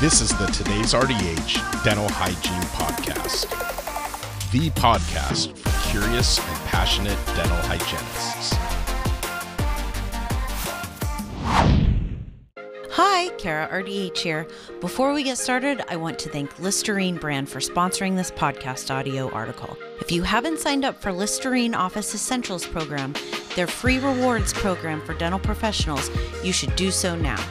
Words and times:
This 0.00 0.20
is 0.20 0.30
the 0.38 0.46
Today's 0.46 0.94
RDH 0.94 1.82
Dental 1.82 2.08
Hygiene 2.08 2.62
Podcast, 2.70 3.50
the 4.52 4.70
podcast 4.80 5.58
for 5.58 5.90
curious 5.90 6.38
and 6.38 6.56
passionate 6.68 7.18
dental 7.34 7.56
hygienists. 7.62 8.54
Hi, 12.92 13.30
Kara 13.38 13.66
RDH 13.72 14.18
here. 14.18 14.46
Before 14.80 15.12
we 15.12 15.24
get 15.24 15.36
started, 15.36 15.82
I 15.88 15.96
want 15.96 16.20
to 16.20 16.28
thank 16.28 16.60
Listerine 16.60 17.16
brand 17.16 17.48
for 17.48 17.58
sponsoring 17.58 18.14
this 18.14 18.30
podcast 18.30 18.94
audio 18.94 19.28
article. 19.32 19.76
If 20.00 20.12
you 20.12 20.22
haven't 20.22 20.60
signed 20.60 20.84
up 20.84 21.02
for 21.02 21.10
Listerine 21.10 21.74
Office 21.74 22.14
Essentials 22.14 22.64
program, 22.64 23.14
their 23.56 23.66
free 23.66 23.98
rewards 23.98 24.52
program 24.52 25.00
for 25.00 25.14
dental 25.14 25.40
professionals, 25.40 26.08
you 26.44 26.52
should 26.52 26.76
do 26.76 26.92
so 26.92 27.16
now. 27.16 27.44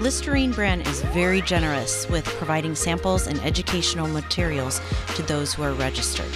Listerine 0.00 0.50
brand 0.50 0.86
is 0.88 1.02
very 1.02 1.40
generous 1.40 2.08
with 2.08 2.24
providing 2.24 2.74
samples 2.74 3.28
and 3.28 3.38
educational 3.42 4.08
materials 4.08 4.80
to 5.14 5.22
those 5.22 5.54
who 5.54 5.62
are 5.62 5.72
registered. 5.72 6.30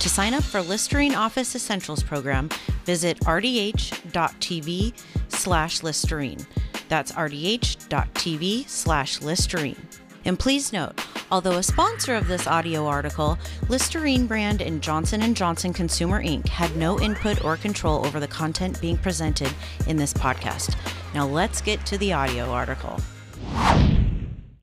To 0.00 0.08
sign 0.08 0.32
up 0.32 0.42
for 0.42 0.62
Listerine 0.62 1.14
Office 1.14 1.54
Essentials 1.54 2.02
program, 2.02 2.48
visit 2.84 3.20
rdh.tv 3.20 4.94
slash 5.28 5.82
Listerine. 5.82 6.38
That's 6.88 7.12
rdh.tv 7.12 8.68
slash 8.68 9.20
Listerine. 9.20 9.88
And 10.24 10.38
please 10.38 10.72
note, 10.72 10.98
although 11.30 11.58
a 11.58 11.62
sponsor 11.62 12.14
of 12.14 12.28
this 12.28 12.46
audio 12.46 12.86
article, 12.86 13.38
Listerine 13.68 14.26
brand 14.26 14.62
and 14.62 14.82
Johnson 14.82 15.34
& 15.34 15.36
Johnson 15.36 15.74
Consumer 15.74 16.22
Inc. 16.22 16.48
had 16.48 16.76
no 16.76 16.98
input 16.98 17.44
or 17.44 17.58
control 17.58 18.06
over 18.06 18.20
the 18.20 18.28
content 18.28 18.80
being 18.80 18.96
presented 18.96 19.52
in 19.86 19.98
this 19.98 20.14
podcast. 20.14 20.76
Now 21.14 21.26
let's 21.26 21.60
get 21.60 21.84
to 21.86 21.98
the 21.98 22.14
audio 22.14 22.50
article. 22.50 22.98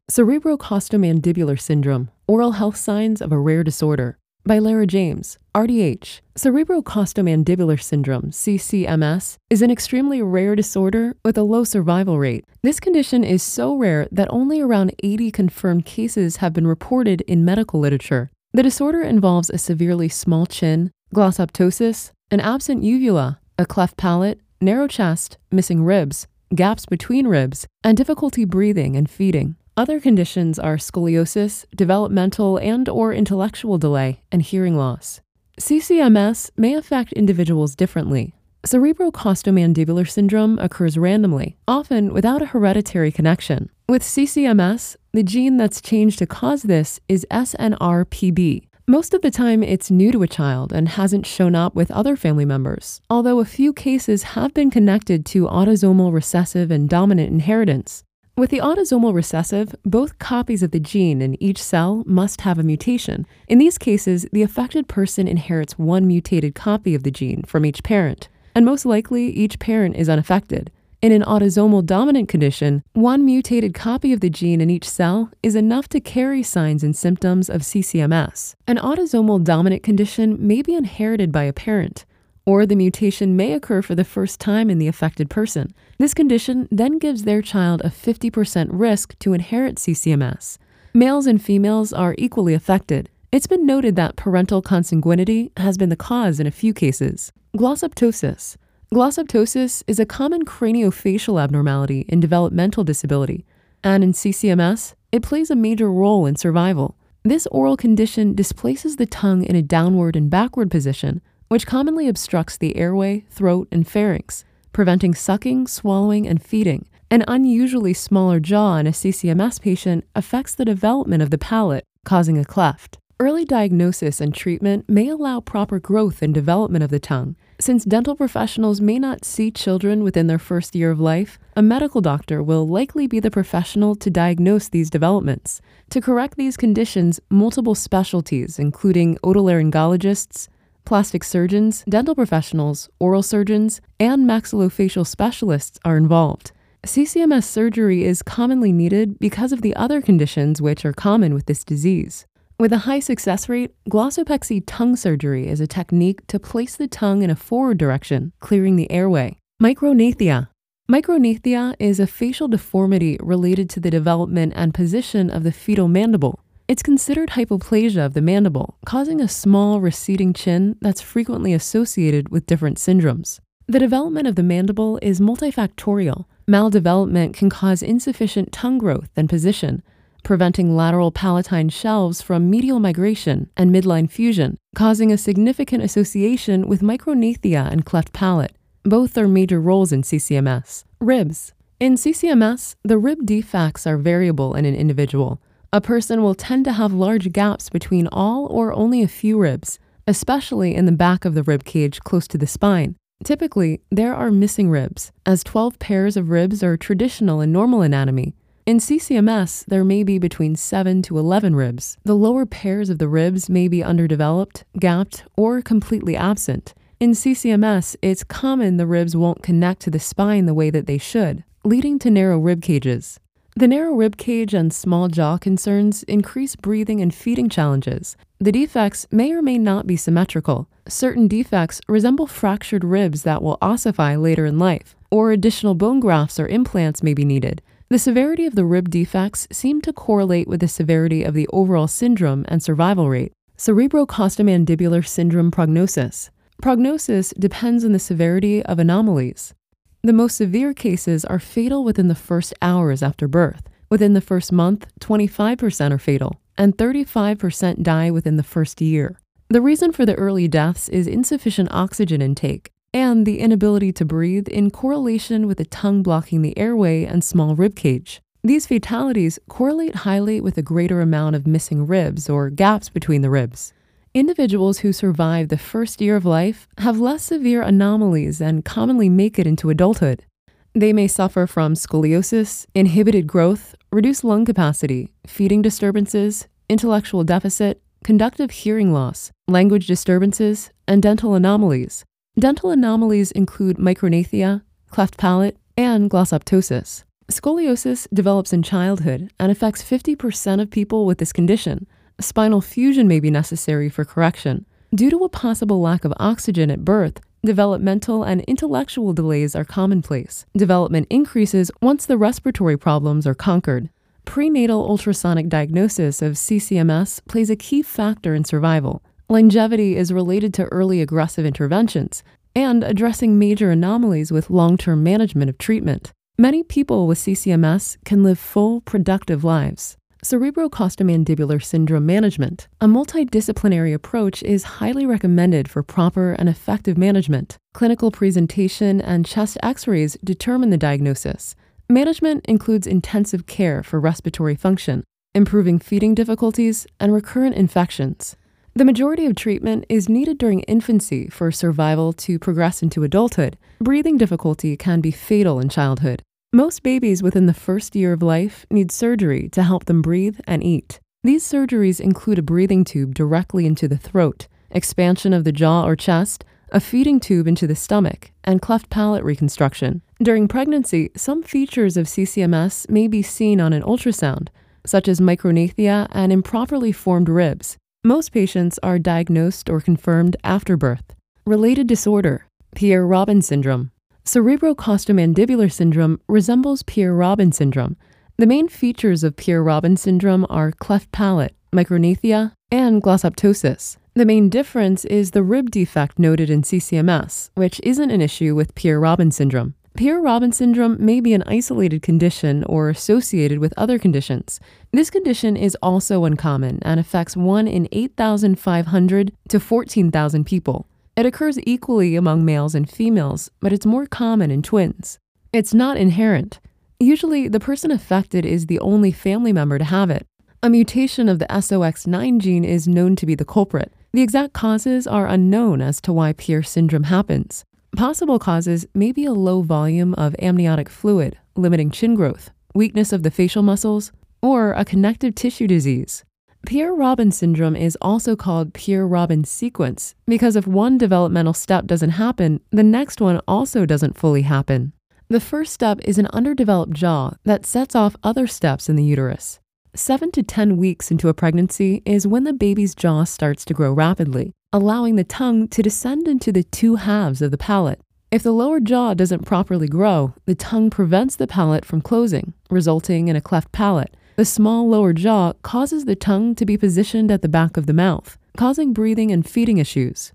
Cerebrocostomandibular 0.10 1.60
syndrome, 1.60 2.10
oral 2.28 2.54
health 2.54 2.76
signs 2.76 3.22
of 3.22 3.32
a 3.32 3.38
rare 3.38 3.64
disorder 3.64 4.18
by 4.44 4.58
Lara 4.58 4.88
James, 4.88 5.38
RDH. 5.54 6.22
Cerebrocostomandibular 6.36 7.80
syndrome, 7.80 8.32
CCMS, 8.32 9.36
is 9.52 9.62
an 9.62 9.70
extremely 9.70 10.24
rare 10.24 10.56
disorder 10.56 11.16
with 11.24 11.38
a 11.38 11.44
low 11.44 11.64
survival 11.64 12.18
rate. 12.18 12.46
This 12.64 12.80
condition 12.80 13.24
is 13.24 13.44
so 13.44 13.76
rare 13.76 14.08
that 14.12 14.32
only 14.32 14.60
around 14.60 14.96
80 15.04 15.30
confirmed 15.30 15.86
cases 15.86 16.38
have 16.38 16.54
been 16.54 16.66
reported 16.66 17.22
in 17.22 17.46
medical 17.46 17.80
literature. 17.80 18.32
The 18.54 18.64
disorder 18.64 19.04
involves 19.04 19.52
a 19.52 19.60
severely 19.60 20.10
small 20.10 20.48
chin, 20.48 20.90
glossoptosis, 21.14 22.12
an 22.32 22.40
absent 22.40 22.82
uvula, 22.82 23.40
a 23.60 23.68
cleft 23.68 23.98
palate, 23.98 24.40
narrow 24.60 24.88
chest, 24.88 25.38
missing 25.52 25.84
ribs, 25.84 26.26
gaps 26.54 26.86
between 26.86 27.28
ribs, 27.28 27.68
and 27.84 27.98
difficulty 27.98 28.46
breathing 28.46 28.96
and 28.96 29.10
feeding. 29.10 29.56
Other 29.78 30.00
conditions 30.00 30.60
are 30.60 30.78
scoliosis, 30.78 31.66
developmental 31.76 32.58
and 32.58 32.90
or 32.90 33.14
intellectual 33.14 33.78
delay, 33.78 34.22
and 34.32 34.42
hearing 34.42 34.76
loss. 34.76 35.22
CCMS 35.60 36.52
may 36.58 36.74
affect 36.74 37.14
individuals 37.14 37.76
differently. 37.76 38.34
Cerebrocostomandibular 38.66 40.10
syndrome 40.10 40.60
occurs 40.60 40.98
randomly, 40.98 41.58
often 41.68 42.14
without 42.14 42.42
a 42.42 42.48
hereditary 42.48 43.12
connection. 43.12 43.70
With 43.88 44.04
CCMS, 44.04 44.98
the 45.14 45.24
gene 45.24 45.58
that's 45.58 45.82
changed 45.82 46.20
to 46.20 46.28
cause 46.28 46.64
this 46.64 47.00
is 47.08 47.26
SNRPB. 47.32 48.69
Most 48.90 49.14
of 49.14 49.22
the 49.22 49.30
time, 49.30 49.62
it's 49.62 49.92
new 49.92 50.12
to 50.12 50.24
a 50.24 50.28
child 50.28 50.74
and 50.74 50.90
hasn't 50.90 51.28
shown 51.28 51.54
up 51.54 51.76
with 51.76 51.92
other 51.92 52.16
family 52.16 52.44
members, 52.44 53.02
although 53.08 53.40
a 53.40 53.46
few 53.46 53.72
cases 53.72 54.24
have 54.34 54.52
been 54.52 54.72
connected 54.72 55.28
to 55.28 55.46
autosomal 55.46 56.12
recessive 56.12 56.72
and 56.72 56.90
dominant 56.90 57.30
inheritance. 57.30 58.04
With 58.36 58.50
the 58.50 58.58
autosomal 58.58 59.14
recessive, 59.14 59.76
both 59.86 60.18
copies 60.18 60.64
of 60.64 60.72
the 60.72 60.80
gene 60.80 61.22
in 61.22 61.40
each 61.40 61.62
cell 61.62 62.02
must 62.08 62.42
have 62.42 62.58
a 62.58 62.64
mutation. 62.64 63.28
In 63.48 63.60
these 63.60 63.78
cases, 63.78 64.26
the 64.32 64.42
affected 64.42 64.88
person 64.88 65.28
inherits 65.28 65.78
one 65.78 66.08
mutated 66.08 66.56
copy 66.56 66.96
of 66.96 67.04
the 67.04 67.12
gene 67.12 67.44
from 67.44 67.68
each 67.68 67.84
parent, 67.84 68.28
and 68.56 68.66
most 68.66 68.88
likely 68.88 69.28
each 69.28 69.60
parent 69.60 69.98
is 69.98 70.10
unaffected. 70.10 70.72
In 71.02 71.14
an 71.14 71.22
autosomal 71.22 71.86
dominant 71.86 72.28
condition, 72.28 72.84
one 72.92 73.24
mutated 73.24 73.74
copy 73.74 74.12
of 74.12 74.20
the 74.20 74.30
gene 74.30 74.60
in 74.60 74.70
each 74.70 74.90
cell 74.90 75.32
is 75.42 75.56
enough 75.56 75.88
to 75.90 76.02
carry 76.02 76.44
signs 76.44 76.84
and 76.84 76.94
symptoms 76.94 77.50
of 77.50 77.62
CCMS. 77.62 78.56
An 78.68 78.76
autosomal 78.76 79.42
dominant 79.42 79.82
condition 79.82 80.36
may 80.46 80.62
be 80.62 80.74
inherited 80.74 81.32
by 81.32 81.44
a 81.44 81.54
parent, 81.54 82.04
or 82.46 82.66
the 82.66 82.76
mutation 82.76 83.38
may 83.38 83.54
occur 83.54 83.82
for 83.82 83.96
the 83.96 84.04
first 84.04 84.42
time 84.42 84.70
in 84.70 84.78
the 84.78 84.90
affected 84.90 85.30
person. 85.30 85.74
This 86.00 86.14
condition 86.14 86.68
then 86.70 86.98
gives 86.98 87.24
their 87.24 87.42
child 87.42 87.80
a 87.86 87.90
50% 87.90 88.68
risk 88.70 89.18
to 89.20 89.32
inherit 89.32 89.78
CCMS. 89.78 90.58
Males 90.94 91.28
and 91.28 91.42
females 91.42 91.94
are 91.94 92.14
equally 92.18 92.54
affected. 92.54 93.10
It's 93.32 93.48
been 93.48 93.66
noted 93.66 93.96
that 93.96 94.18
parental 94.18 94.62
consanguinity 94.62 95.58
has 95.58 95.78
been 95.78 95.88
the 95.88 95.96
cause 95.96 96.42
in 96.42 96.48
a 96.48 96.52
few 96.52 96.74
cases. 96.74 97.32
Glossoptosis. 97.56 98.58
Glossoptosis 98.92 99.84
is 99.86 100.00
a 100.00 100.06
common 100.06 100.46
craniofacial 100.46 101.40
abnormality 101.40 102.06
in 102.08 102.20
developmental 102.20 102.84
disability, 102.84 103.46
and 103.84 104.04
in 104.04 104.14
CCMS, 104.14 104.96
it 105.12 105.22
plays 105.22 105.52
a 105.52 105.56
major 105.56 105.92
role 105.92 106.26
in 106.26 106.36
survival. 106.36 106.98
This 107.24 107.46
oral 107.52 107.78
condition 107.78 108.34
displaces 108.34 108.96
the 108.96 109.06
tongue 109.06 109.44
in 109.44 109.56
a 109.56 109.62
downward 109.62 110.16
and 110.16 110.28
backward 110.28 110.72
position, 110.72 111.22
which 111.50 111.68
commonly 111.68 112.08
obstructs 112.08 112.58
the 112.58 112.76
airway, 112.78 113.26
throat, 113.30 113.68
and 113.72 113.88
pharynx, 113.88 114.44
preventing 114.74 115.14
sucking, 115.14 115.68
swallowing, 115.68 116.28
and 116.28 116.42
feeding. 116.42 116.88
An 117.12 117.24
unusually 117.28 117.94
smaller 117.94 118.40
jaw 118.40 118.78
in 118.78 118.88
a 118.88 118.92
CCMS 118.92 119.62
patient 119.62 120.04
affects 120.16 120.56
the 120.56 120.66
development 120.66 121.22
of 121.22 121.30
the 121.30 121.38
palate, 121.38 121.84
causing 122.06 122.40
a 122.40 122.46
cleft. 122.46 122.98
Early 123.20 123.46
diagnosis 123.46 124.20
and 124.20 124.34
treatment 124.34 124.90
may 124.90 125.10
allow 125.10 125.42
proper 125.42 125.80
growth 125.80 126.24
and 126.24 126.34
development 126.34 126.84
of 126.84 126.90
the 126.90 127.00
tongue. 127.00 127.36
Since 127.62 127.84
dental 127.84 128.16
professionals 128.16 128.80
may 128.80 129.00
not 129.00 129.26
see 129.26 129.52
children 129.52 130.02
within 130.02 130.28
their 130.28 130.40
first 130.40 130.76
year 130.76 130.92
of 130.92 131.02
life, 131.02 131.38
a 131.58 131.62
medical 131.62 132.00
doctor 132.00 132.42
will 132.42 132.66
likely 132.66 133.06
be 133.06 133.20
the 133.20 133.30
professional 133.30 133.96
to 133.96 134.10
diagnose 134.10 134.70
these 134.70 134.90
developments. 134.90 135.60
To 135.90 136.00
correct 136.00 136.38
these 136.38 136.56
conditions, 136.56 137.20
multiple 137.30 137.76
specialties, 137.76 138.60
including 138.60 139.18
otolaryngologists, 139.18 140.48
plastic 140.86 141.22
surgeons, 141.22 141.84
dental 141.90 142.16
professionals, 142.16 142.90
oral 142.98 143.24
surgeons, 143.24 143.82
and 144.00 144.26
maxillofacial 144.26 145.06
specialists 145.06 145.78
are 145.84 145.98
involved. 145.98 146.54
CCMS 146.86 147.44
surgery 147.44 148.06
is 148.06 148.24
commonly 148.24 148.72
needed 148.72 149.20
because 149.20 149.52
of 149.52 149.62
the 149.62 149.76
other 149.76 150.02
conditions 150.02 150.62
which 150.62 150.86
are 150.86 150.94
common 150.94 151.34
with 151.34 151.46
this 151.46 151.66
disease. 151.66 152.26
With 152.60 152.74
a 152.74 152.80
high 152.80 153.00
success 153.00 153.48
rate, 153.48 153.72
glossopexy 153.90 154.64
tongue 154.68 154.98
surgery 154.98 155.48
is 155.48 155.62
a 155.62 155.68
technique 155.68 156.28
to 156.28 156.42
place 156.42 156.76
the 156.76 156.90
tongue 156.90 157.22
in 157.22 157.30
a 157.30 157.36
forward 157.36 157.78
direction, 157.78 158.34
clearing 158.42 158.76
the 158.76 158.92
airway. 158.92 159.38
Micrognathia. 159.64 160.50
Micrognathia 160.92 161.74
is 161.80 162.02
a 162.02 162.08
facial 162.08 162.50
deformity 162.50 163.18
related 163.22 163.70
to 163.70 163.80
the 163.80 163.90
development 163.90 164.52
and 164.58 164.74
position 164.74 165.30
of 165.30 165.44
the 165.44 165.54
fetal 165.54 165.88
mandible. 165.88 166.42
It's 166.68 166.84
considered 166.84 167.30
hypoplasia 167.30 168.06
of 168.06 168.14
the 168.14 168.22
mandible, 168.22 168.78
causing 168.86 169.22
a 169.22 169.30
small 169.30 169.80
receding 169.80 170.34
chin 170.34 170.76
that's 170.82 171.00
frequently 171.00 171.54
associated 171.54 172.28
with 172.28 172.46
different 172.46 172.78
syndromes. 172.78 173.40
The 173.70 173.80
development 173.80 174.28
of 174.28 174.36
the 174.36 174.44
mandible 174.44 175.00
is 175.02 175.22
multifactorial. 175.22 176.26
Maldevelopment 176.46 177.34
can 177.34 177.50
cause 177.50 177.82
insufficient 177.82 178.52
tongue 178.52 178.80
growth 178.80 179.12
and 179.16 179.30
position, 179.30 179.82
preventing 180.24 180.76
lateral 180.76 181.12
palatine 181.12 181.70
shelves 181.70 182.22
from 182.22 182.50
medial 182.50 182.80
migration 182.80 183.50
and 183.58 183.72
midline 183.72 184.10
fusion, 184.10 184.58
causing 184.76 185.12
a 185.12 185.18
significant 185.18 185.84
association 185.84 186.68
with 186.68 186.82
micrognathia 186.82 187.72
and 187.72 187.86
cleft 187.86 188.14
palate. 188.14 188.56
Both 188.84 189.18
are 189.18 189.28
major 189.28 189.60
roles 189.60 189.92
in 189.92 190.04
CCMS. 190.04 190.84
Ribs. 191.00 191.54
In 191.80 191.96
CCMS, 191.96 192.76
the 192.84 192.98
rib 192.98 193.26
defects 193.26 193.88
are 193.88 193.98
variable 193.98 194.56
in 194.56 194.66
an 194.66 194.76
individual. 194.76 195.42
A 195.72 195.80
person 195.80 196.22
will 196.22 196.36
tend 196.36 196.66
to 196.66 196.74
have 196.74 196.92
large 196.92 197.32
gaps 197.32 197.70
between 197.70 198.08
all 198.08 198.48
or 198.48 198.74
only 198.74 199.02
a 199.02 199.08
few 199.08 199.38
ribs, 199.38 199.80
especially 200.08 200.76
in 200.76 200.86
the 200.86 200.92
back 200.92 201.24
of 201.24 201.36
the 201.36 201.44
rib 201.44 201.64
cage 201.64 202.00
close 202.02 202.28
to 202.28 202.38
the 202.38 202.48
spine. 202.48 202.96
Typically, 203.24 203.82
there 203.92 204.16
are 204.16 204.32
missing 204.32 204.70
ribs, 204.70 205.12
as 205.26 205.44
12 205.44 205.78
pairs 205.78 206.18
of 206.18 206.30
ribs 206.30 206.64
are 206.64 206.78
traditional 206.78 207.42
in 207.42 207.52
normal 207.52 207.82
anatomy. 207.82 208.34
In 208.70 208.78
CCMS, 208.78 209.66
there 209.66 209.84
may 209.84 210.04
be 210.04 210.20
between 210.20 210.56
7 210.56 211.02
to 211.02 211.18
11 211.18 211.56
ribs. 211.56 211.98
The 212.04 212.14
lower 212.14 212.46
pairs 212.46 212.92
of 212.92 213.00
the 213.00 213.08
ribs 213.08 213.50
may 213.50 213.68
be 213.68 213.84
underdeveloped, 213.84 214.64
gapped, 214.78 215.24
or 215.36 215.64
completely 215.64 216.16
absent. 216.16 216.76
In 217.00 217.14
CCMS, 217.14 217.96
it's 218.04 218.24
common 218.24 218.78
the 218.78 218.86
ribs 218.86 219.16
won't 219.16 219.42
connect 219.42 219.82
to 219.82 219.90
the 219.90 219.98
spine 220.00 220.46
the 220.46 220.54
way 220.54 220.70
that 220.70 220.86
they 220.86 221.00
should, 221.00 221.44
leading 221.64 221.98
to 221.98 222.12
narrow 222.12 222.38
rib 222.38 222.62
cages. 222.62 223.20
The 223.56 223.68
narrow 223.68 223.96
rib 223.96 224.18
cage 224.18 224.54
and 224.54 224.72
small 224.72 225.08
jaw 225.08 225.40
concerns 225.40 226.04
increase 226.04 226.56
breathing 226.56 227.02
and 227.02 227.12
feeding 227.12 227.50
challenges. 227.50 228.18
The 228.38 228.52
defects 228.52 229.08
may 229.10 229.32
or 229.32 229.42
may 229.42 229.58
not 229.58 229.88
be 229.88 229.98
symmetrical. 229.98 230.70
Certain 230.88 231.28
defects 231.28 231.82
resemble 231.88 232.28
fractured 232.28 232.84
ribs 232.84 233.24
that 233.24 233.42
will 233.42 233.58
ossify 233.64 234.16
later 234.16 234.46
in 234.46 234.60
life, 234.60 234.96
or 235.10 235.32
additional 235.32 235.74
bone 235.74 236.00
grafts 236.00 236.40
or 236.40 236.48
implants 236.48 237.02
may 237.02 237.16
be 237.16 237.26
needed. 237.26 237.64
The 237.90 237.98
severity 237.98 238.46
of 238.46 238.54
the 238.54 238.66
rib 238.66 238.92
defects 238.92 239.48
seemed 239.52 239.84
to 239.86 239.94
correlate 239.94 240.48
with 240.48 240.60
the 240.60 240.68
severity 240.68 241.24
of 241.24 241.34
the 241.34 241.48
overall 241.52 241.88
syndrome 241.88 242.46
and 242.48 242.62
survival 242.62 243.10
rate. 243.10 243.34
Cerebrocostomandibular 243.58 245.06
syndrome 245.06 245.50
prognosis. 245.50 246.30
Prognosis 246.62 247.34
depends 247.40 247.84
on 247.84 247.92
the 247.92 247.98
severity 247.98 248.62
of 248.62 248.78
anomalies. 248.78 249.56
The 250.04 250.14
most 250.14 250.38
severe 250.38 250.76
cases 250.76 251.26
are 251.26 251.40
fatal 251.40 251.84
within 251.84 252.10
the 252.10 252.14
first 252.14 252.54
hours 252.62 253.02
after 253.02 253.28
birth. 253.28 253.68
Within 253.90 254.14
the 254.14 254.22
first 254.22 254.52
month, 254.52 254.86
25% 255.00 255.92
are 255.92 255.98
fatal, 255.98 256.40
and 256.60 256.78
35% 256.78 257.82
die 257.82 258.12
within 258.12 258.38
the 258.38 258.44
first 258.44 258.82
year. 258.82 259.20
The 259.50 259.62
reason 259.62 259.94
for 259.94 260.06
the 260.06 260.14
early 260.14 260.48
deaths 260.48 260.90
is 260.90 261.08
insufficient 261.08 261.70
oxygen 261.72 262.22
intake 262.22 262.72
and 262.94 263.26
the 263.26 263.40
inability 263.40 263.92
to 263.94 264.06
breathe 264.06 264.48
in 264.48 264.72
correlation 264.72 265.48
with 265.48 265.58
the 265.58 265.66
tongue 265.66 266.02
blocking 266.04 266.42
the 266.42 266.58
airway 266.58 267.06
and 267.06 267.24
small 267.24 267.56
rib 267.56 267.76
cage. 267.76 268.22
These 268.44 268.68
fatalities 268.68 269.38
correlate 269.50 269.96
highly 269.96 270.40
with 270.40 270.58
a 270.58 270.62
greater 270.62 271.02
amount 271.02 271.36
of 271.36 271.46
missing 271.46 271.86
ribs 271.86 272.30
or 272.30 272.50
gaps 272.50 272.90
between 272.90 273.22
the 273.22 273.30
ribs. 273.30 273.74
Individuals 274.14 274.80
who 274.80 274.92
survive 274.92 275.50
the 275.50 275.58
first 275.58 276.02
year 276.02 276.16
of 276.16 276.26
life 276.26 276.68
have 276.80 277.00
less 277.00 277.24
severe 277.24 277.62
anomalies 277.62 278.42
and 278.42 278.66
commonly 278.66 279.10
make 279.10 279.38
it 279.38 279.46
into 279.46 279.70
adulthood. 279.70 280.26
They 280.74 280.94
may 280.94 281.08
suffer 281.08 281.46
from 281.46 281.74
scoliosis, 281.74 282.66
inhibited 282.74 283.28
growth, 283.28 283.76
reduced 283.92 284.24
lung 284.24 284.46
capacity, 284.46 285.12
feeding 285.28 285.62
disturbances, 285.62 286.48
intellectual 286.70 287.24
deficit, 287.24 287.82
conductive 288.04 288.52
hearing 288.52 288.94
loss, 288.94 289.32
language 289.48 289.86
disturbances, 289.86 290.72
and 290.88 291.04
dental 291.04 291.36
anomalies. 291.36 292.06
Dental 292.40 292.72
anomalies 292.72 293.32
include 293.32 293.78
micrognathia, 293.78 294.62
cleft 294.90 295.18
palate, 295.18 295.58
and 295.76 296.10
glossoptosis. 296.10 297.04
Scoliosis 297.30 298.08
develops 298.14 298.54
in 298.54 298.64
childhood 298.64 299.30
and 299.38 299.52
affects 299.52 299.84
50% 299.84 300.62
of 300.62 300.72
people 300.72 301.06
with 301.06 301.18
this 301.18 301.34
condition, 301.34 301.86
spinal 302.22 302.62
fusion 302.62 303.10
may 303.10 303.20
be 303.20 303.30
necessary 303.30 303.90
for 303.90 304.06
correction. 304.06 304.66
Due 304.96 305.10
to 305.10 305.26
a 305.26 305.30
possible 305.30 305.82
lack 305.82 306.06
of 306.06 306.14
oxygen 306.18 306.72
at 306.72 306.86
birth, 306.86 307.20
developmental 307.44 308.24
and 308.24 308.40
intellectual 308.42 309.12
delays 309.12 309.54
are 309.54 309.66
commonplace. 309.66 310.46
Development 310.56 311.08
increases 311.10 311.72
once 311.82 312.06
the 312.06 312.18
respiratory 312.18 312.78
problems 312.78 313.28
are 313.28 313.36
conquered. 313.36 313.90
Prenatal 314.24 314.88
ultrasonic 314.90 315.50
diagnosis 315.50 316.22
of 316.22 316.34
CCMS 316.34 317.20
plays 317.28 317.50
a 317.50 317.58
key 317.58 317.82
factor 317.82 318.34
in 318.34 318.46
survival. 318.46 319.04
Longevity 319.32 319.96
is 319.96 320.12
related 320.12 320.56
to 320.56 320.66
early 320.66 321.04
aggressive 321.04 321.46
interventions 321.46 322.24
and 322.56 322.84
addressing 322.84 323.38
major 323.38 323.70
anomalies 323.70 324.32
with 324.32 324.50
long 324.50 324.76
term 324.76 325.04
management 325.04 325.52
of 325.52 325.60
treatment. 325.60 326.12
Many 326.40 326.64
people 326.64 327.06
with 327.06 327.20
CCMS 327.20 327.98
can 328.06 328.24
live 328.24 328.40
full, 328.40 328.82
productive 328.82 329.44
lives. 329.44 329.98
Cerebrocostomandibular 330.26 331.64
syndrome 331.64 332.08
management, 332.08 332.68
a 332.82 332.88
multidisciplinary 332.88 333.94
approach, 333.94 334.42
is 334.42 334.80
highly 334.80 335.06
recommended 335.06 335.70
for 335.70 335.84
proper 335.84 336.32
and 336.32 336.50
effective 336.50 336.98
management. 336.98 337.56
Clinical 337.76 338.10
presentation 338.10 339.00
and 339.00 339.28
chest 339.28 339.60
x 339.62 339.88
rays 339.88 340.18
determine 340.24 340.72
the 340.72 340.78
diagnosis. 340.78 341.56
Management 341.88 342.44
includes 342.48 342.88
intensive 342.88 343.46
care 343.46 343.84
for 343.84 344.00
respiratory 344.00 344.56
function, 344.56 345.04
improving 345.36 345.78
feeding 345.78 346.16
difficulties, 346.16 346.88
and 347.00 347.14
recurrent 347.14 347.56
infections. 347.56 348.36
The 348.76 348.86
majority 348.86 349.26
of 349.26 349.36
treatment 349.36 349.86
is 349.90 350.08
needed 350.08 350.38
during 350.38 350.62
infancy 350.62 351.28
for 351.28 351.52
survival 351.52 352.14
to 352.14 352.40
progress 352.40 352.82
into 352.82 353.04
adulthood. 353.04 353.58
Breathing 353.82 354.18
difficulty 354.18 354.78
can 354.78 355.02
be 355.02 355.12
fatal 355.12 355.60
in 355.60 355.70
childhood. 355.70 356.22
Most 356.54 356.84
babies 356.84 357.22
within 357.22 357.46
the 357.46 357.54
first 357.54 357.96
year 357.96 358.14
of 358.14 358.22
life 358.24 358.66
need 358.72 358.92
surgery 358.92 359.50
to 359.50 359.64
help 359.64 359.86
them 359.86 360.02
breathe 360.02 360.40
and 360.48 360.64
eat. 360.64 361.00
These 361.24 361.44
surgeries 361.44 362.00
include 362.00 362.40
a 362.40 362.44
breathing 362.44 362.84
tube 362.86 363.14
directly 363.14 363.66
into 363.66 363.88
the 363.88 363.98
throat, 363.98 364.48
expansion 364.72 365.34
of 365.34 365.44
the 365.44 365.52
jaw 365.52 365.86
or 365.86 365.96
chest, 365.96 366.46
a 366.72 366.80
feeding 366.80 367.20
tube 367.20 367.48
into 367.48 367.68
the 367.68 367.76
stomach, 367.76 368.32
and 368.44 368.62
cleft 368.62 368.90
palate 368.90 369.24
reconstruction. 369.24 370.02
During 370.22 370.48
pregnancy, 370.48 371.10
some 371.18 371.44
features 371.44 371.98
of 371.98 372.08
CCMS 372.08 372.90
may 372.90 373.08
be 373.08 373.22
seen 373.24 373.60
on 373.60 373.74
an 373.74 373.84
ultrasound, 373.84 374.48
such 374.86 375.08
as 375.08 375.20
micrognathia 375.20 376.08
and 376.12 376.32
improperly 376.32 376.92
formed 376.92 377.28
ribs. 377.28 377.78
Most 378.04 378.32
patients 378.32 378.80
are 378.82 378.98
diagnosed 378.98 379.70
or 379.70 379.82
confirmed 379.82 380.38
after 380.42 380.78
birth. 380.78 381.14
Related 381.46 381.86
disorder, 381.88 382.46
Pierre 382.74 383.06
Robin 383.06 383.42
syndrome. 383.42 383.92
Cerebrocostomandibular 384.24 385.70
syndrome 385.70 386.22
resembles 386.30 386.82
Pierre 386.84 387.14
Robin 387.14 387.52
syndrome. 387.52 387.98
The 388.38 388.48
main 388.48 388.70
features 388.70 389.22
of 389.26 389.36
Pierre 389.36 389.62
Robin 389.62 389.98
syndrome 389.98 390.46
are 390.50 390.72
cleft 390.72 391.12
palate, 391.12 391.54
micrognathia, 391.74 392.54
and 392.72 393.04
glossoptosis. 393.04 393.98
The 394.14 394.26
main 394.26 394.48
difference 394.48 395.04
is 395.04 395.32
the 395.32 395.44
rib 395.44 395.70
defect 395.70 396.18
noted 396.18 396.50
in 396.50 396.62
CCMS, 396.62 397.50
which 397.56 397.82
isn't 397.84 398.12
an 398.12 398.22
issue 398.22 398.56
with 398.56 398.76
Pierre 398.76 399.02
Robin 399.02 399.30
syndrome. 399.30 399.76
Pierre 399.96 400.22
Robin 400.22 400.52
syndrome 400.52 400.96
may 401.04 401.20
be 401.20 401.34
an 401.34 401.44
isolated 401.46 402.02
condition 402.02 402.64
or 402.66 402.90
associated 402.90 403.60
with 403.60 403.74
other 403.76 404.00
conditions. 404.00 404.60
This 404.94 405.10
condition 405.10 405.58
is 405.58 405.76
also 405.82 406.24
uncommon 406.24 406.80
and 406.84 407.00
affects 407.00 407.36
1 407.36 407.68
in 407.68 407.90
8,500 407.92 409.34
to 409.50 409.60
14,000 409.60 410.46
people. 410.46 410.88
It 411.18 411.26
occurs 411.26 411.60
equally 411.64 412.16
among 412.16 412.46
males 412.46 412.76
and 412.76 412.90
females, 412.90 413.52
but 413.60 413.74
it's 413.74 413.86
more 413.86 414.06
common 414.06 414.52
in 414.52 414.62
twins. 414.62 415.20
It's 415.52 415.74
not 415.74 415.98
inherent. 415.98 416.60
Usually, 417.00 417.48
the 417.48 417.60
person 417.60 417.92
affected 417.92 418.46
is 418.46 418.68
the 418.68 418.80
only 418.80 419.12
family 419.12 419.52
member 419.52 419.78
to 419.78 419.86
have 419.86 420.10
it. 420.10 420.26
A 420.62 420.70
mutation 420.70 421.28
of 421.28 421.40
the 421.40 421.46
SOX9 421.48 422.40
gene 422.40 422.64
is 422.64 422.88
known 422.88 423.16
to 423.18 423.26
be 423.26 423.36
the 423.36 423.46
culprit. 423.46 423.94
The 424.14 424.22
exact 424.22 424.54
causes 424.54 425.08
are 425.08 425.28
unknown 425.28 425.82
as 425.82 426.00
to 426.02 426.14
why 426.14 426.34
Pierre 426.34 426.64
syndrome 426.64 427.04
happens. 427.04 427.64
Possible 427.96 428.40
causes 428.40 428.86
may 428.94 429.12
be 429.12 429.26
a 429.26 429.34
low 429.34 429.62
volume 429.62 430.14
of 430.14 430.36
amniotic 430.42 430.90
fluid, 430.90 431.38
limiting 431.56 431.90
chin 431.90 432.16
growth, 432.16 432.52
weakness 432.74 433.12
of 433.12 433.24
the 433.24 433.32
facial 433.32 433.64
muscles, 433.64 434.12
or 434.42 434.72
a 434.74 434.86
connective 434.86 435.36
tissue 435.36 435.68
disease. 435.68 436.24
Pierre 436.66 436.94
Robin 436.94 437.32
syndrome 437.32 437.76
is 437.76 437.98
also 438.02 438.36
called 438.36 438.74
Pierre 438.74 439.08
Robin 439.08 439.44
sequence 439.44 440.14
because 440.28 440.56
if 440.56 440.68
one 440.68 440.98
developmental 440.98 441.54
step 441.54 441.86
doesn't 441.86 442.12
happen, 442.12 442.60
the 442.70 442.84
next 442.84 443.22
one 443.22 443.42
also 443.48 443.86
doesn't 443.86 444.18
fully 444.18 444.44
happen. 444.44 444.94
The 445.30 445.40
first 445.40 445.74
step 445.74 446.00
is 446.04 446.18
an 446.18 446.28
underdeveloped 446.28 446.94
jaw 446.94 447.34
that 447.44 447.66
sets 447.66 447.96
off 447.96 448.16
other 448.24 448.46
steps 448.46 448.90
in 448.90 448.96
the 448.98 449.04
uterus. 449.04 449.60
Seven 449.96 450.32
to 450.32 450.44
10 450.44 450.78
weeks 450.78 451.12
into 451.12 451.30
a 451.30 451.34
pregnancy 451.34 452.02
is 452.06 452.28
when 452.28 452.44
the 452.44 452.54
baby's 452.54 452.94
jaw 452.94 453.24
starts 453.24 453.66
to 453.66 453.74
grow 453.74 453.92
rapidly, 453.92 454.54
allowing 454.72 455.16
the 455.16 455.24
tongue 455.24 455.68
to 455.70 455.82
descend 455.82 456.28
into 456.28 456.52
the 456.52 456.64
two 456.64 456.96
halves 456.96 457.42
of 457.42 457.52
the 457.52 457.58
palate. 457.58 458.00
If 458.32 458.44
the 458.44 458.52
lower 458.52 458.80
jaw 458.80 459.14
doesn't 459.14 459.46
properly 459.46 459.88
grow, 459.88 460.34
the 460.46 460.56
tongue 460.56 460.90
prevents 460.90 461.36
the 461.36 461.48
palate 461.48 461.86
from 461.86 462.02
closing, 462.02 462.54
resulting 462.70 463.28
in 463.28 463.36
a 463.36 463.42
cleft 463.42 463.72
palate 463.72 464.16
the 464.40 464.46
small 464.46 464.88
lower 464.88 465.12
jaw 465.12 465.52
causes 465.64 466.06
the 466.06 466.16
tongue 466.16 466.56
to 466.56 466.66
be 466.66 466.78
positioned 466.78 467.30
at 467.30 467.42
the 467.42 467.50
back 467.50 467.76
of 467.76 467.88
the 467.88 467.94
mouth, 467.94 468.38
causing 468.56 468.94
breathing 468.94 469.34
and 469.34 469.46
feeding 469.46 469.80
issues. 469.80 470.32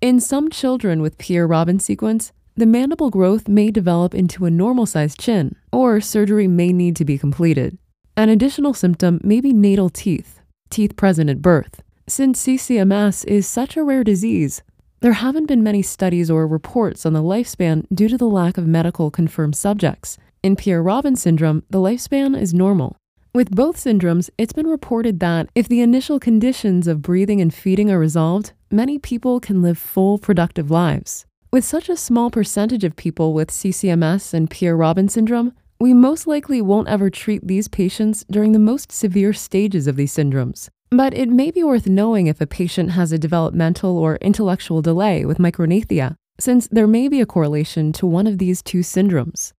In 0.00 0.20
some 0.20 0.48
children 0.48 1.02
with 1.02 1.18
Pierre 1.18 1.44
Robin 1.44 1.80
sequence, 1.80 2.30
the 2.54 2.66
mandible 2.66 3.10
growth 3.10 3.48
may 3.48 3.72
develop 3.72 4.14
into 4.14 4.44
a 4.44 4.50
normal 4.52 4.86
sized 4.86 5.18
chin, 5.18 5.56
or 5.72 6.00
surgery 6.00 6.46
may 6.46 6.72
need 6.72 6.94
to 6.94 7.04
be 7.04 7.18
completed. 7.18 7.76
An 8.16 8.28
additional 8.28 8.74
symptom 8.74 9.20
may 9.24 9.40
be 9.40 9.52
natal 9.52 9.90
teeth, 9.90 10.38
teeth 10.70 10.94
present 10.94 11.28
at 11.28 11.42
birth. 11.42 11.82
Since 12.08 12.46
CCMS 12.46 13.26
is 13.26 13.46
such 13.46 13.76
a 13.76 13.84
rare 13.84 14.02
disease, 14.02 14.62
there 15.00 15.12
haven't 15.12 15.44
been 15.44 15.62
many 15.62 15.82
studies 15.82 16.30
or 16.30 16.46
reports 16.46 17.04
on 17.04 17.12
the 17.12 17.22
lifespan 17.22 17.84
due 17.92 18.08
to 18.08 18.16
the 18.16 18.26
lack 18.26 18.56
of 18.56 18.66
medical 18.66 19.10
confirmed 19.10 19.54
subjects. 19.54 20.16
In 20.42 20.56
Pierre 20.56 20.82
Robin 20.82 21.16
syndrome, 21.16 21.64
the 21.68 21.78
lifespan 21.78 22.34
is 22.34 22.54
normal. 22.54 22.96
With 23.34 23.50
both 23.50 23.76
syndromes, 23.76 24.30
it's 24.38 24.54
been 24.54 24.66
reported 24.66 25.20
that 25.20 25.50
if 25.54 25.68
the 25.68 25.82
initial 25.82 26.18
conditions 26.18 26.86
of 26.86 27.02
breathing 27.02 27.42
and 27.42 27.52
feeding 27.52 27.90
are 27.90 27.98
resolved, 27.98 28.52
many 28.70 28.98
people 28.98 29.38
can 29.38 29.60
live 29.60 29.76
full, 29.76 30.16
productive 30.16 30.70
lives. 30.70 31.26
With 31.52 31.66
such 31.66 31.90
a 31.90 31.96
small 31.96 32.30
percentage 32.30 32.84
of 32.84 32.96
people 32.96 33.34
with 33.34 33.50
CCMS 33.50 34.32
and 34.32 34.48
Pierre 34.48 34.78
Robin 34.78 35.10
syndrome, 35.10 35.52
we 35.78 35.92
most 35.92 36.26
likely 36.26 36.62
won't 36.62 36.88
ever 36.88 37.10
treat 37.10 37.46
these 37.46 37.68
patients 37.68 38.24
during 38.30 38.52
the 38.52 38.58
most 38.58 38.92
severe 38.92 39.34
stages 39.34 39.86
of 39.86 39.96
these 39.96 40.14
syndromes. 40.14 40.70
But 40.90 41.12
it 41.12 41.28
may 41.28 41.50
be 41.50 41.62
worth 41.62 41.86
knowing 41.86 42.28
if 42.28 42.40
a 42.40 42.46
patient 42.46 42.92
has 42.92 43.12
a 43.12 43.18
developmental 43.18 43.98
or 43.98 44.16
intellectual 44.16 44.80
delay 44.80 45.24
with 45.24 45.38
micrognathia, 45.38 46.16
since 46.40 46.66
there 46.68 46.86
may 46.86 47.08
be 47.08 47.20
a 47.20 47.26
correlation 47.26 47.92
to 47.94 48.06
one 48.06 48.26
of 48.26 48.38
these 48.38 48.62
two 48.62 48.78
syndromes. 48.78 49.52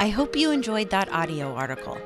I 0.00 0.08
hope 0.08 0.34
you 0.34 0.50
enjoyed 0.50 0.90
that 0.90 1.10
audio 1.12 1.54
article. 1.54 1.98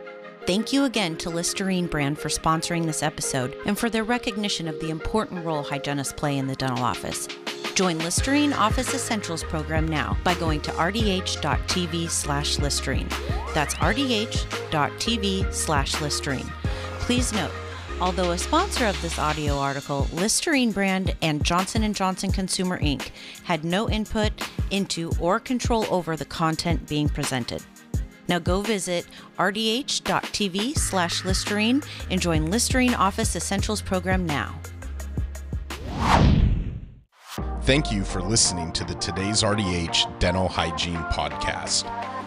Thank 0.47 0.73
you 0.73 0.85
again 0.85 1.17
to 1.19 1.31
Listerine 1.31 1.87
brand 1.87 2.19
for 2.19 2.29
sponsoring 2.29 2.85
this 2.85 3.03
episode 3.03 3.57
and 3.67 3.79
for 3.79 3.91
their 3.91 4.05
recognition 4.05 4.69
of 4.69 4.79
the 4.81 4.91
important 4.91 5.45
role 5.45 5.63
hygienists 5.63 6.13
play 6.13 6.39
in 6.39 6.47
the 6.47 6.55
dental 6.55 6.85
office. 6.85 7.29
Join 7.75 7.99
Listerine 7.99 8.53
Office 8.53 8.93
Essentials 8.93 9.45
program 9.45 9.87
now 9.87 10.17
by 10.25 10.35
going 10.35 10.61
to 10.63 10.71
rdh.tv 10.73 12.11
slash 12.11 12.59
Listerine. 12.59 13.09
That's 13.55 13.75
rdh.tv 13.75 15.53
slash 15.53 16.01
Listerine. 16.01 16.51
Please 17.09 17.33
note, 17.33 17.53
although 18.03 18.33
a 18.33 18.39
sponsor 18.39 18.85
of 18.85 19.01
this 19.01 19.19
audio 19.19 19.57
article, 19.57 20.07
Listerine 20.13 20.73
brand 20.73 21.17
and 21.23 21.43
Johnson 21.43 21.91
& 21.93 21.95
Johnson 21.95 22.31
Consumer 22.31 22.79
Inc. 22.81 23.09
had 23.45 23.65
no 23.65 23.89
input 23.89 24.31
into 24.71 25.11
or 25.19 25.41
control 25.41 25.87
over 25.89 26.17
the 26.17 26.27
content 26.27 26.87
being 26.87 27.09
presented. 27.09 27.63
Now 28.29 28.39
go 28.39 28.61
visit 28.61 29.07
rdh.tv 29.39 30.77
slash 30.77 31.25
Listerine 31.25 31.83
and 32.11 32.21
join 32.21 32.51
Listerine 32.51 32.93
Office 32.93 33.35
Essentials 33.35 33.81
program 33.81 34.27
now. 34.27 34.55
Thank 37.63 37.91
you 37.91 38.05
for 38.05 38.21
listening 38.21 38.71
to 38.73 38.85
the 38.85 38.97
Today's 38.97 39.43
RDH 39.43 40.19
Dental 40.19 40.47
Hygiene 40.47 41.03
Podcast. 41.05 41.87